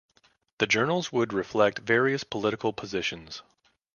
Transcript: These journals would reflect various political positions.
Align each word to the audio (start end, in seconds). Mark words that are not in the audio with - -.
These 0.57 0.69
journals 0.69 1.11
would 1.11 1.31
reflect 1.31 1.77
various 1.77 2.23
political 2.23 2.73
positions. 2.73 3.43